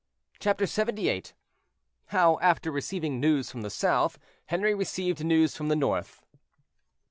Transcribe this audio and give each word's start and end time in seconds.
CHAPTER 0.39 0.63
LXXVIII. 0.65 1.25
HOW, 2.07 2.39
AFTER 2.41 2.71
RECEIVING 2.71 3.19
NEWS 3.19 3.51
FROM 3.51 3.61
THE 3.61 3.69
SOUTH, 3.69 4.17
HENRI 4.47 4.73
RECEIVED 4.73 5.23
NEWS 5.23 5.55
FROM 5.55 5.67
THE 5.67 5.75
NORTH. 5.75 6.23